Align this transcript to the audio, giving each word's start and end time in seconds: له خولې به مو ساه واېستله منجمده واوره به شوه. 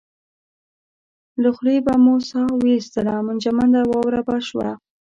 له 1.41 1.49
خولې 1.55 1.77
به 1.85 1.93
مو 2.03 2.15
ساه 2.29 2.51
واېستله 2.61 3.13
منجمده 3.27 3.81
واوره 3.89 4.21
به 4.27 4.37
شوه. 4.47 4.69